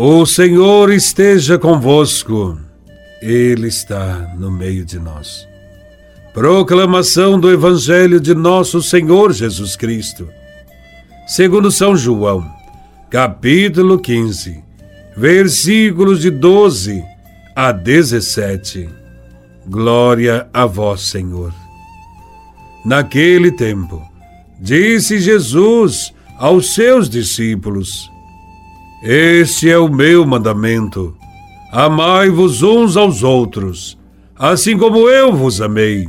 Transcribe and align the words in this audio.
O 0.00 0.24
Senhor 0.24 0.92
esteja 0.92 1.58
convosco, 1.58 2.56
Ele 3.20 3.66
está 3.66 4.32
no 4.38 4.48
meio 4.48 4.84
de 4.84 4.96
nós. 4.96 5.44
Proclamação 6.32 7.36
do 7.36 7.50
Evangelho 7.50 8.20
de 8.20 8.32
Nosso 8.32 8.80
Senhor 8.80 9.32
Jesus 9.32 9.74
Cristo, 9.74 10.28
segundo 11.26 11.72
São 11.72 11.96
João, 11.96 12.48
capítulo 13.10 13.98
15, 13.98 14.62
versículos 15.16 16.20
de 16.20 16.30
12 16.30 17.02
a 17.56 17.72
17. 17.72 18.88
Glória 19.66 20.48
a 20.54 20.64
vós, 20.64 21.00
Senhor. 21.00 21.52
Naquele 22.84 23.50
tempo, 23.50 24.00
disse 24.60 25.18
Jesus 25.18 26.14
aos 26.38 26.72
seus 26.72 27.10
discípulos: 27.10 28.08
este 29.02 29.70
é 29.70 29.78
o 29.78 29.88
meu 29.88 30.26
mandamento. 30.26 31.16
Amai-vos 31.70 32.62
uns 32.62 32.96
aos 32.96 33.22
outros, 33.22 33.98
assim 34.36 34.76
como 34.76 35.08
eu 35.08 35.32
vos 35.32 35.60
amei. 35.60 36.08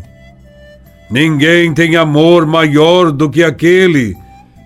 Ninguém 1.12 1.74
tem 1.74 1.96
amor 1.96 2.46
maior 2.46 3.12
do 3.12 3.30
que 3.30 3.44
aquele 3.44 4.16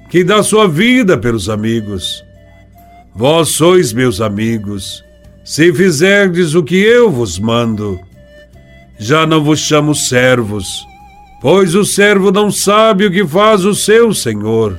que 0.09 0.23
dá 0.23 0.43
sua 0.43 0.67
vida 0.67 1.17
pelos 1.17 1.49
amigos. 1.49 2.23
Vós 3.15 3.49
sois 3.49 3.91
meus 3.91 4.21
amigos, 4.21 5.03
se 5.43 5.73
fizerdes 5.73 6.53
o 6.53 6.63
que 6.63 6.75
eu 6.75 7.09
vos 7.09 7.39
mando. 7.39 7.99
Já 8.99 9.25
não 9.25 9.43
vos 9.43 9.59
chamo 9.59 9.95
servos, 9.95 10.85
pois 11.41 11.75
o 11.75 11.83
servo 11.83 12.31
não 12.31 12.51
sabe 12.51 13.05
o 13.05 13.11
que 13.11 13.25
faz 13.25 13.65
o 13.65 13.73
seu 13.73 14.13
senhor. 14.13 14.77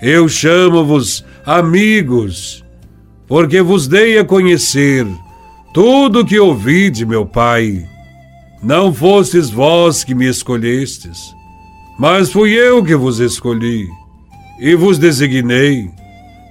Eu 0.00 0.28
chamo-vos 0.28 1.24
amigos, 1.46 2.64
porque 3.28 3.62
vos 3.62 3.86
dei 3.86 4.18
a 4.18 4.24
conhecer 4.24 5.06
tudo 5.72 6.20
o 6.20 6.26
que 6.26 6.40
ouvi 6.40 6.90
de 6.90 7.06
meu 7.06 7.24
Pai. 7.24 7.86
Não 8.60 8.92
fostes 8.92 9.48
vós 9.48 10.02
que 10.02 10.12
me 10.12 10.26
escolhestes, 10.26 11.32
mas 12.00 12.32
fui 12.32 12.50
eu 12.50 12.82
que 12.82 12.96
vos 12.96 13.20
escolhi 13.20 13.86
e 14.58 14.74
vos 14.74 14.98
designei 14.98 15.88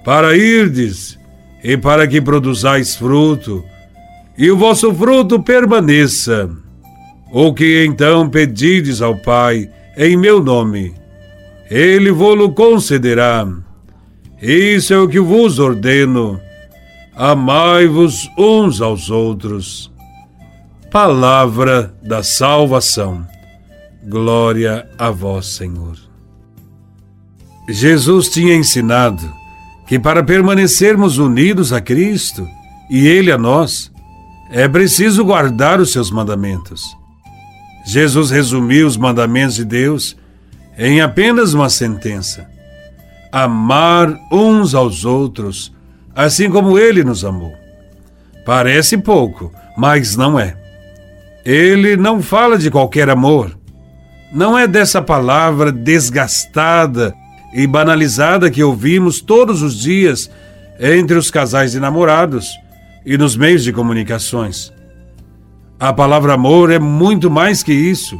para 0.02 0.34
irdes 0.34 1.18
e 1.62 1.76
para 1.76 2.06
que 2.06 2.20
produzais 2.20 2.96
fruto, 2.96 3.62
e 4.38 4.50
o 4.50 4.56
vosso 4.56 4.94
fruto 4.94 5.42
permaneça. 5.42 6.48
O 7.30 7.52
que 7.52 7.84
então 7.84 8.30
pedides 8.30 9.02
ao 9.02 9.16
Pai 9.16 9.68
em 9.96 10.16
meu 10.16 10.42
nome, 10.42 10.94
ele 11.68 12.10
vô-lo 12.10 12.52
concederá. 12.52 13.65
Isso 14.48 14.94
é 14.94 14.98
o 14.98 15.08
que 15.08 15.18
vos 15.18 15.58
ordeno. 15.58 16.40
Amai-vos 17.16 18.30
uns 18.38 18.80
aos 18.80 19.10
outros. 19.10 19.92
Palavra 20.88 21.92
da 22.00 22.22
salvação. 22.22 23.26
Glória 24.08 24.88
a 24.96 25.10
vós, 25.10 25.46
Senhor. 25.46 25.98
Jesus 27.68 28.28
tinha 28.28 28.54
ensinado 28.54 29.28
que 29.88 29.98
para 29.98 30.22
permanecermos 30.22 31.18
unidos 31.18 31.72
a 31.72 31.80
Cristo 31.80 32.46
e 32.88 33.04
Ele 33.04 33.32
a 33.32 33.38
nós, 33.38 33.90
é 34.52 34.68
preciso 34.68 35.24
guardar 35.24 35.80
os 35.80 35.90
seus 35.90 36.08
mandamentos. 36.08 36.84
Jesus 37.84 38.30
resumiu 38.30 38.86
os 38.86 38.96
mandamentos 38.96 39.56
de 39.56 39.64
Deus 39.64 40.16
em 40.78 41.00
apenas 41.00 41.52
uma 41.52 41.68
sentença: 41.68 42.48
amar 43.32 44.18
uns 44.30 44.74
aos 44.74 45.04
outros, 45.04 45.72
assim 46.14 46.50
como 46.50 46.78
ele 46.78 47.04
nos 47.04 47.24
amou. 47.24 47.52
Parece 48.44 48.96
pouco, 48.96 49.52
mas 49.76 50.16
não 50.16 50.38
é. 50.38 50.56
Ele 51.44 51.96
não 51.96 52.22
fala 52.22 52.58
de 52.58 52.70
qualquer 52.70 53.10
amor. 53.10 53.56
Não 54.32 54.58
é 54.58 54.66
dessa 54.66 55.00
palavra 55.00 55.70
desgastada 55.70 57.14
e 57.54 57.66
banalizada 57.66 58.50
que 58.50 58.62
ouvimos 58.62 59.20
todos 59.20 59.62
os 59.62 59.78
dias 59.78 60.30
entre 60.78 61.16
os 61.16 61.30
casais 61.30 61.72
de 61.72 61.80
namorados 61.80 62.50
e 63.04 63.16
nos 63.16 63.36
meios 63.36 63.62
de 63.62 63.72
comunicações. 63.72 64.72
A 65.78 65.92
palavra 65.92 66.34
amor 66.34 66.70
é 66.70 66.78
muito 66.78 67.30
mais 67.30 67.62
que 67.62 67.72
isso. 67.72 68.18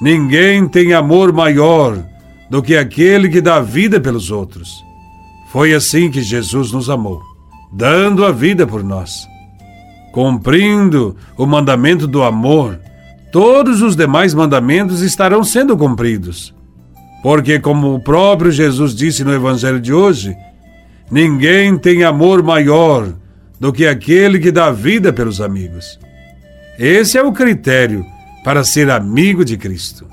Ninguém 0.00 0.68
tem 0.68 0.92
amor 0.92 1.32
maior 1.32 2.02
do 2.52 2.62
que 2.62 2.76
aquele 2.76 3.30
que 3.30 3.40
dá 3.40 3.60
vida 3.60 3.98
pelos 3.98 4.30
outros. 4.30 4.84
Foi 5.50 5.72
assim 5.72 6.10
que 6.10 6.20
Jesus 6.20 6.70
nos 6.70 6.90
amou, 6.90 7.22
dando 7.72 8.26
a 8.26 8.30
vida 8.30 8.66
por 8.66 8.84
nós. 8.84 9.26
Cumprindo 10.12 11.16
o 11.38 11.46
mandamento 11.46 12.06
do 12.06 12.22
amor, 12.22 12.78
todos 13.32 13.80
os 13.80 13.96
demais 13.96 14.34
mandamentos 14.34 15.00
estarão 15.00 15.42
sendo 15.42 15.78
cumpridos. 15.78 16.54
Porque, 17.22 17.58
como 17.58 17.94
o 17.94 18.00
próprio 18.00 18.50
Jesus 18.50 18.94
disse 18.94 19.24
no 19.24 19.32
Evangelho 19.32 19.80
de 19.80 19.94
hoje, 19.94 20.36
ninguém 21.10 21.78
tem 21.78 22.04
amor 22.04 22.42
maior 22.42 23.14
do 23.58 23.72
que 23.72 23.86
aquele 23.86 24.38
que 24.38 24.52
dá 24.52 24.70
vida 24.70 25.10
pelos 25.10 25.40
amigos. 25.40 25.98
Esse 26.78 27.16
é 27.16 27.22
o 27.22 27.32
critério 27.32 28.04
para 28.44 28.62
ser 28.62 28.90
amigo 28.90 29.42
de 29.42 29.56
Cristo. 29.56 30.06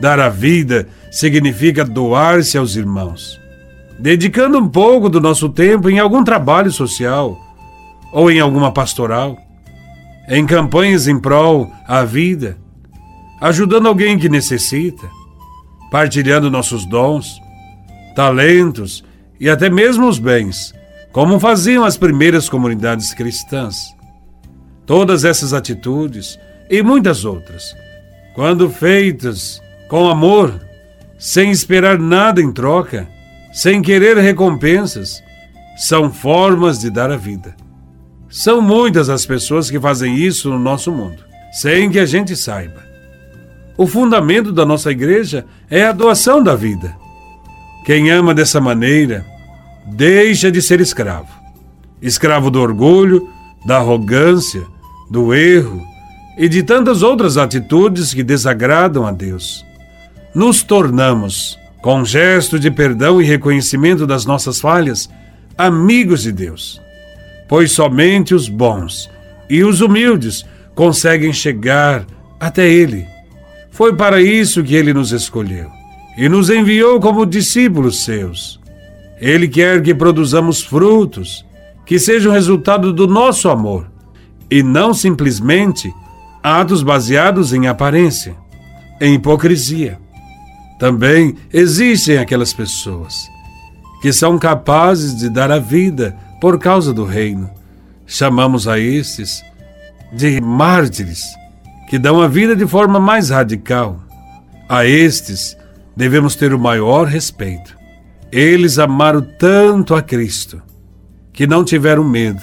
Dar 0.00 0.18
a 0.18 0.28
vida 0.28 0.88
significa 1.10 1.84
doar-se 1.84 2.58
aos 2.58 2.76
irmãos, 2.76 3.40
dedicando 3.98 4.58
um 4.58 4.68
pouco 4.68 5.08
do 5.08 5.20
nosso 5.20 5.48
tempo 5.48 5.88
em 5.88 5.98
algum 5.98 6.22
trabalho 6.22 6.70
social 6.70 7.36
ou 8.12 8.30
em 8.30 8.40
alguma 8.40 8.72
pastoral, 8.72 9.36
em 10.28 10.46
campanhas 10.46 11.08
em 11.08 11.18
prol 11.18 11.70
à 11.86 12.04
vida, 12.04 12.58
ajudando 13.40 13.88
alguém 13.88 14.18
que 14.18 14.28
necessita, 14.28 15.08
partilhando 15.90 16.50
nossos 16.50 16.84
dons, 16.84 17.40
talentos 18.14 19.04
e 19.40 19.48
até 19.48 19.70
mesmo 19.70 20.08
os 20.08 20.18
bens, 20.18 20.74
como 21.12 21.40
faziam 21.40 21.84
as 21.84 21.96
primeiras 21.96 22.48
comunidades 22.48 23.14
cristãs. 23.14 23.96
Todas 24.84 25.24
essas 25.24 25.52
atitudes 25.52 26.38
e 26.70 26.82
muitas 26.82 27.24
outras, 27.24 27.74
quando 28.34 28.70
feitas 28.70 29.62
com 29.88 30.08
amor, 30.08 30.67
sem 31.18 31.50
esperar 31.50 31.98
nada 31.98 32.40
em 32.40 32.52
troca, 32.52 33.08
sem 33.52 33.82
querer 33.82 34.16
recompensas, 34.16 35.22
são 35.76 36.12
formas 36.12 36.78
de 36.78 36.90
dar 36.90 37.10
a 37.10 37.16
vida. 37.16 37.56
São 38.28 38.60
muitas 38.60 39.08
as 39.08 39.26
pessoas 39.26 39.70
que 39.70 39.80
fazem 39.80 40.16
isso 40.16 40.50
no 40.50 40.58
nosso 40.58 40.92
mundo, 40.92 41.24
sem 41.52 41.90
que 41.90 41.98
a 41.98 42.06
gente 42.06 42.36
saiba. 42.36 42.86
O 43.76 43.86
fundamento 43.86 44.52
da 44.52 44.66
nossa 44.66 44.90
igreja 44.90 45.46
é 45.70 45.84
a 45.84 45.92
doação 45.92 46.42
da 46.42 46.54
vida. 46.54 46.94
Quem 47.84 48.10
ama 48.10 48.34
dessa 48.34 48.60
maneira 48.60 49.24
deixa 49.86 50.50
de 50.50 50.60
ser 50.60 50.80
escravo. 50.80 51.28
Escravo 52.02 52.50
do 52.50 52.60
orgulho, 52.60 53.28
da 53.64 53.78
arrogância, 53.78 54.62
do 55.10 55.32
erro, 55.32 55.82
e 56.38 56.48
de 56.48 56.62
tantas 56.62 57.02
outras 57.02 57.36
atitudes 57.36 58.14
que 58.14 58.22
desagradam 58.22 59.04
a 59.04 59.10
Deus. 59.10 59.66
Nos 60.34 60.62
tornamos, 60.62 61.58
com 61.82 62.04
gesto 62.04 62.58
de 62.58 62.70
perdão 62.70 63.20
e 63.20 63.24
reconhecimento 63.24 64.06
das 64.06 64.26
nossas 64.26 64.60
falhas, 64.60 65.08
amigos 65.56 66.22
de 66.22 66.32
Deus. 66.32 66.80
Pois 67.48 67.72
somente 67.72 68.34
os 68.34 68.48
bons 68.48 69.10
e 69.48 69.64
os 69.64 69.80
humildes 69.80 70.44
conseguem 70.74 71.32
chegar 71.32 72.06
até 72.38 72.68
Ele. 72.68 73.06
Foi 73.70 73.94
para 73.94 74.20
isso 74.20 74.62
que 74.62 74.74
Ele 74.74 74.92
nos 74.92 75.12
escolheu 75.12 75.70
e 76.16 76.28
nos 76.28 76.50
enviou 76.50 77.00
como 77.00 77.24
discípulos 77.24 78.04
seus. 78.04 78.60
Ele 79.20 79.48
quer 79.48 79.82
que 79.82 79.94
produzamos 79.94 80.62
frutos 80.62 81.44
que 81.86 81.98
sejam 81.98 82.32
resultado 82.32 82.92
do 82.92 83.06
nosso 83.06 83.48
amor 83.48 83.90
e 84.50 84.62
não 84.62 84.92
simplesmente 84.92 85.92
atos 86.42 86.82
baseados 86.82 87.52
em 87.52 87.66
aparência, 87.66 88.36
em 89.00 89.14
hipocrisia. 89.14 89.98
Também 90.78 91.34
existem 91.52 92.18
aquelas 92.18 92.52
pessoas 92.52 93.28
que 94.00 94.12
são 94.12 94.38
capazes 94.38 95.16
de 95.16 95.28
dar 95.28 95.50
a 95.50 95.58
vida 95.58 96.16
por 96.40 96.58
causa 96.58 96.94
do 96.94 97.04
reino. 97.04 97.50
Chamamos 98.06 98.68
a 98.68 98.78
estes 98.78 99.42
de 100.12 100.40
mártires, 100.40 101.24
que 101.88 101.98
dão 101.98 102.22
a 102.22 102.28
vida 102.28 102.54
de 102.54 102.66
forma 102.66 103.00
mais 103.00 103.30
radical. 103.30 104.00
A 104.68 104.84
estes 104.84 105.56
devemos 105.96 106.36
ter 106.36 106.54
o 106.54 106.58
maior 106.58 107.06
respeito. 107.06 107.76
Eles 108.30 108.78
amaram 108.78 109.26
tanto 109.38 109.94
a 109.94 110.02
Cristo 110.02 110.62
que 111.32 111.46
não 111.46 111.64
tiveram 111.64 112.04
medo 112.04 112.42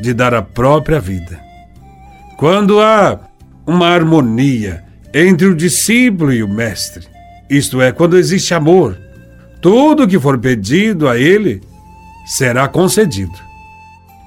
de 0.00 0.12
dar 0.14 0.34
a 0.34 0.42
própria 0.42 1.00
vida. 1.00 1.40
Quando 2.36 2.80
há 2.80 3.18
uma 3.66 3.88
harmonia 3.88 4.84
entre 5.12 5.46
o 5.46 5.54
discípulo 5.54 6.32
e 6.32 6.42
o 6.42 6.48
mestre. 6.48 7.13
Isto 7.48 7.80
é, 7.80 7.92
quando 7.92 8.16
existe 8.16 8.54
amor, 8.54 8.98
tudo 9.60 10.08
que 10.08 10.18
for 10.18 10.38
pedido 10.38 11.08
a 11.08 11.18
ele 11.18 11.62
será 12.26 12.68
concedido. 12.68 13.32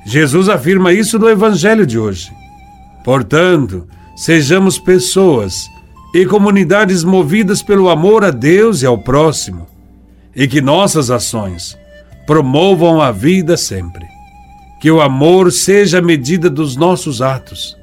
Jesus 0.05 0.47
afirma 0.47 0.93
isso 0.93 1.19
no 1.19 1.29
Evangelho 1.29 1.85
de 1.85 1.99
hoje. 1.99 2.31
Portanto, 3.03 3.87
sejamos 4.15 4.79
pessoas 4.79 5.69
e 6.13 6.25
comunidades 6.25 7.03
movidas 7.03 7.61
pelo 7.61 7.89
amor 7.89 8.23
a 8.23 8.31
Deus 8.31 8.81
e 8.81 8.85
ao 8.85 8.97
próximo, 8.97 9.67
e 10.35 10.47
que 10.47 10.61
nossas 10.61 11.11
ações 11.11 11.77
promovam 12.25 13.01
a 13.01 13.11
vida 13.11 13.57
sempre. 13.57 14.05
Que 14.79 14.91
o 14.91 15.01
amor 15.01 15.51
seja 15.51 15.99
a 15.99 16.01
medida 16.01 16.49
dos 16.49 16.75
nossos 16.75 17.21
atos. 17.21 17.75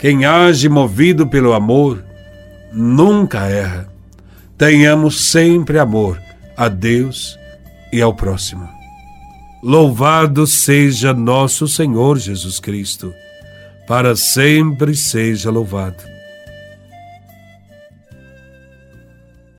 Quem 0.00 0.24
age 0.24 0.68
movido 0.68 1.26
pelo 1.26 1.52
amor 1.52 2.04
nunca 2.72 3.46
erra. 3.46 3.93
Tenhamos 4.56 5.30
sempre 5.30 5.78
amor 5.78 6.20
a 6.56 6.68
Deus 6.68 7.36
e 7.92 8.00
ao 8.00 8.14
próximo. 8.14 8.68
Louvado 9.62 10.46
seja 10.46 11.12
nosso 11.12 11.66
Senhor 11.66 12.18
Jesus 12.18 12.60
Cristo, 12.60 13.12
para 13.86 14.14
sempre 14.14 14.94
seja 14.94 15.50
louvado. 15.50 16.13